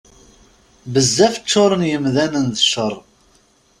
[0.93, 2.93] Bezzaf ččuṛen yemdanen d cceṛ.